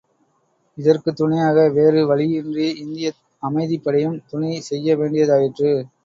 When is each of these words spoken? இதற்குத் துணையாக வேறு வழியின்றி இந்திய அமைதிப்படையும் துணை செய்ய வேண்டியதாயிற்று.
இதற்குத் 0.77 1.15
துணையாக 1.15 1.67
வேறு 1.69 2.07
வழியின்றி 2.07 2.67
இந்திய 2.75 3.09
அமைதிப்படையும் 3.43 4.17
துணை 4.27 4.59
செய்ய 4.61 4.97
வேண்டியதாயிற்று. 4.97 5.71